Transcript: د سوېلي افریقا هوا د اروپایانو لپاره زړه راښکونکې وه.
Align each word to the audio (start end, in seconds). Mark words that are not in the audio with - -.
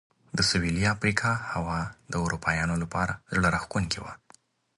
د 0.37 0.39
سوېلي 0.49 0.83
افریقا 0.95 1.31
هوا 1.51 1.79
د 2.11 2.13
اروپایانو 2.25 2.75
لپاره 2.83 3.13
زړه 3.35 3.47
راښکونکې 3.55 3.99
وه. 4.03 4.13